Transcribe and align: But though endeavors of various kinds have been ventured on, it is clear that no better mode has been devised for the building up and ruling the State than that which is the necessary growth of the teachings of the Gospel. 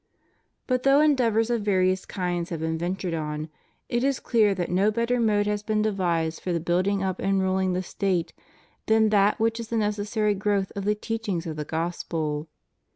But 0.65 0.81
though 0.81 0.99
endeavors 0.99 1.51
of 1.51 1.61
various 1.61 2.07
kinds 2.07 2.49
have 2.49 2.59
been 2.61 2.75
ventured 2.79 3.13
on, 3.13 3.49
it 3.87 4.03
is 4.03 4.19
clear 4.19 4.55
that 4.55 4.71
no 4.71 4.89
better 4.89 5.19
mode 5.19 5.45
has 5.45 5.61
been 5.61 5.83
devised 5.83 6.41
for 6.41 6.51
the 6.51 6.59
building 6.59 7.03
up 7.03 7.19
and 7.19 7.39
ruling 7.39 7.73
the 7.73 7.83
State 7.83 8.33
than 8.87 9.09
that 9.09 9.39
which 9.39 9.59
is 9.59 9.67
the 9.67 9.77
necessary 9.77 10.33
growth 10.33 10.71
of 10.75 10.85
the 10.85 10.95
teachings 10.95 11.45
of 11.45 11.55
the 11.55 11.65
Gospel. 11.65 12.47